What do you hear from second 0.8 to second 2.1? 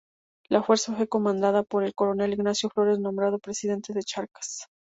fue comandada por el